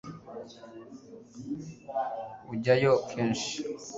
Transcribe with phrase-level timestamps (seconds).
[2.51, 3.51] ujyayo kenshi